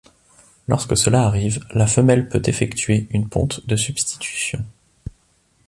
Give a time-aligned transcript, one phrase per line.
[0.67, 4.65] Lorsque cela arrive, la femelle peut effectuer une ponte de substitution.